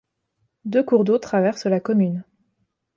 [0.65, 2.23] Deux cours d'eau traversent la commune.